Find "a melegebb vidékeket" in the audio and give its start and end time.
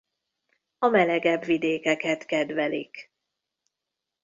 0.77-2.25